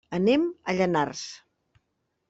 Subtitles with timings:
[0.17, 1.23] Anem a Llanars.